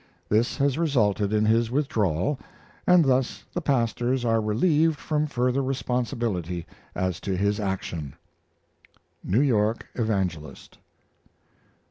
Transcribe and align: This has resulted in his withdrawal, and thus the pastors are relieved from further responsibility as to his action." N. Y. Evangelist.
This 0.29 0.57
has 0.57 0.79
resulted 0.79 1.31
in 1.31 1.45
his 1.45 1.69
withdrawal, 1.69 2.39
and 2.87 3.05
thus 3.05 3.43
the 3.53 3.61
pastors 3.61 4.25
are 4.25 4.41
relieved 4.41 4.97
from 4.97 5.27
further 5.27 5.61
responsibility 5.61 6.65
as 6.95 7.19
to 7.19 7.37
his 7.37 7.59
action." 7.59 8.15
N. 9.23 9.47
Y. 9.53 9.73
Evangelist. 9.93 10.79